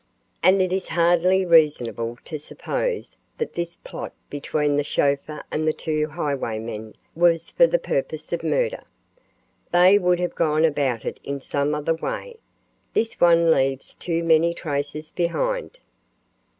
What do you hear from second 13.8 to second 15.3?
too many traces